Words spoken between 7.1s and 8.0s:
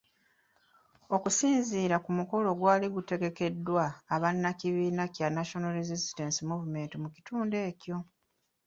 kitundu ekyo.